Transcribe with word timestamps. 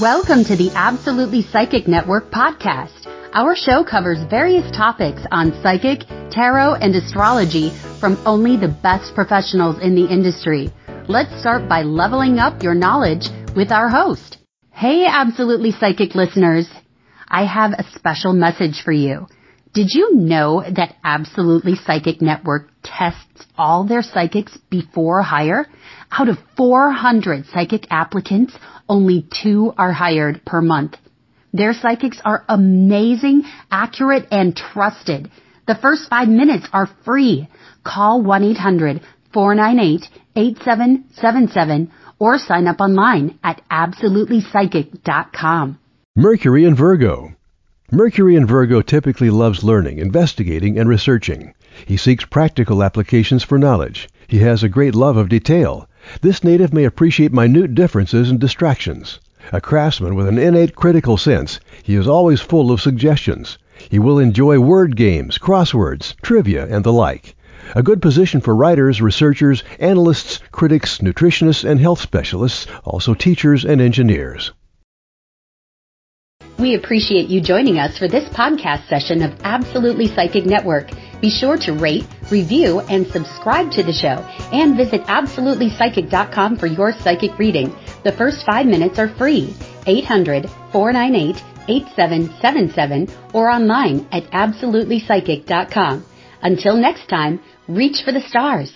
Welcome 0.00 0.42
to 0.46 0.56
the 0.56 0.70
Absolutely 0.70 1.42
Psychic 1.42 1.86
Network 1.86 2.30
podcast. 2.30 3.04
Our 3.34 3.54
show 3.54 3.84
covers 3.84 4.18
various 4.30 4.64
topics 4.74 5.20
on 5.30 5.52
psychic, 5.62 6.06
tarot, 6.30 6.76
and 6.76 6.96
astrology 6.96 7.68
from 8.00 8.16
only 8.24 8.56
the 8.56 8.68
best 8.82 9.14
professionals 9.14 9.78
in 9.82 9.94
the 9.94 10.06
industry. 10.10 10.70
Let's 11.08 11.38
start 11.38 11.68
by 11.68 11.82
leveling 11.82 12.38
up 12.38 12.62
your 12.62 12.74
knowledge 12.74 13.28
with 13.54 13.70
our 13.70 13.90
host. 13.90 14.38
Hey, 14.70 15.04
Absolutely 15.04 15.72
Psychic 15.72 16.14
listeners. 16.14 16.70
I 17.28 17.44
have 17.44 17.72
a 17.72 17.84
special 17.94 18.32
message 18.32 18.80
for 18.82 18.92
you. 18.92 19.26
Did 19.74 19.88
you 19.94 20.16
know 20.16 20.62
that 20.68 20.96
Absolutely 21.02 21.76
Psychic 21.76 22.20
Network 22.20 22.68
tests 22.82 23.46
all 23.56 23.84
their 23.84 24.02
psychics 24.02 24.54
before 24.68 25.22
hire? 25.22 25.66
Out 26.10 26.28
of 26.28 26.36
400 26.58 27.46
psychic 27.46 27.86
applicants, 27.90 28.54
only 28.86 29.26
two 29.42 29.72
are 29.78 29.92
hired 29.94 30.44
per 30.44 30.60
month. 30.60 30.98
Their 31.54 31.72
psychics 31.72 32.20
are 32.22 32.44
amazing, 32.50 33.44
accurate, 33.70 34.26
and 34.30 34.54
trusted. 34.54 35.30
The 35.66 35.74
first 35.76 36.10
five 36.10 36.28
minutes 36.28 36.68
are 36.74 36.90
free. 37.06 37.48
Call 37.82 38.22
1-800-498-8777 39.34 41.88
or 42.18 42.36
sign 42.36 42.66
up 42.66 42.80
online 42.80 43.38
at 43.42 43.62
absolutelypsychic.com. 43.70 45.78
Mercury 46.14 46.66
and 46.66 46.76
Virgo. 46.76 47.28
Mercury 47.94 48.36
in 48.36 48.46
Virgo 48.46 48.80
typically 48.80 49.28
loves 49.28 49.62
learning, 49.62 49.98
investigating, 49.98 50.78
and 50.78 50.88
researching. 50.88 51.52
He 51.84 51.98
seeks 51.98 52.24
practical 52.24 52.82
applications 52.82 53.42
for 53.42 53.58
knowledge. 53.58 54.08
He 54.28 54.38
has 54.38 54.62
a 54.62 54.68
great 54.70 54.94
love 54.94 55.18
of 55.18 55.28
detail. 55.28 55.86
This 56.22 56.42
native 56.42 56.72
may 56.72 56.84
appreciate 56.84 57.34
minute 57.34 57.74
differences 57.74 58.30
and 58.30 58.40
distractions. 58.40 59.20
A 59.52 59.60
craftsman 59.60 60.14
with 60.14 60.26
an 60.26 60.38
innate 60.38 60.74
critical 60.74 61.18
sense, 61.18 61.60
he 61.82 61.94
is 61.94 62.08
always 62.08 62.40
full 62.40 62.70
of 62.70 62.80
suggestions. 62.80 63.58
He 63.90 63.98
will 63.98 64.18
enjoy 64.18 64.58
word 64.58 64.96
games, 64.96 65.36
crosswords, 65.36 66.14
trivia, 66.22 66.66
and 66.70 66.82
the 66.84 66.94
like. 66.94 67.36
A 67.76 67.82
good 67.82 68.00
position 68.00 68.40
for 68.40 68.56
writers, 68.56 69.02
researchers, 69.02 69.64
analysts, 69.78 70.40
critics, 70.50 70.96
nutritionists, 71.02 71.62
and 71.68 71.78
health 71.78 72.00
specialists, 72.00 72.66
also 72.86 73.12
teachers 73.12 73.66
and 73.66 73.82
engineers. 73.82 74.50
We 76.62 76.76
appreciate 76.76 77.28
you 77.28 77.40
joining 77.40 77.80
us 77.80 77.98
for 77.98 78.06
this 78.06 78.22
podcast 78.28 78.86
session 78.88 79.20
of 79.24 79.32
Absolutely 79.42 80.06
Psychic 80.06 80.46
Network. 80.46 80.90
Be 81.20 81.28
sure 81.28 81.56
to 81.56 81.72
rate, 81.72 82.06
review, 82.30 82.78
and 82.82 83.04
subscribe 83.08 83.72
to 83.72 83.82
the 83.82 83.92
show, 83.92 84.24
and 84.52 84.76
visit 84.76 85.02
absolutelypsychic.com 85.06 86.58
for 86.58 86.68
your 86.68 86.92
psychic 86.92 87.36
reading. 87.36 87.74
The 88.04 88.12
first 88.12 88.46
five 88.46 88.66
minutes 88.66 89.00
are 89.00 89.08
free. 89.08 89.52
800 89.88 90.48
498 90.70 91.42
8777 91.66 93.08
or 93.32 93.50
online 93.50 94.06
at 94.12 94.22
absolutelypsychic.com. 94.30 96.06
Until 96.42 96.76
next 96.76 97.08
time, 97.08 97.40
reach 97.66 98.02
for 98.04 98.12
the 98.12 98.20
stars. 98.28 98.72